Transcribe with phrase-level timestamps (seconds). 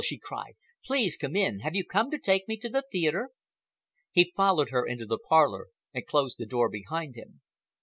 [0.03, 0.55] she cried.
[0.83, 1.59] "Please come in.
[1.59, 3.29] Have you come to take me to the theatre?"
[4.11, 7.41] He followed her into the parlor and closed the door behind them.